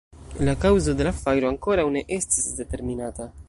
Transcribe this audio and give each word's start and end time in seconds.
La 0.47 0.55
kaŭzo 0.63 0.95
de 1.01 1.05
la 1.07 1.11
fajro 1.19 1.51
ankoraŭ 1.51 1.85
ne 1.99 2.05
estis 2.19 2.51
determinita. 2.63 3.33